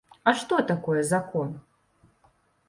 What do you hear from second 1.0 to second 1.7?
закон?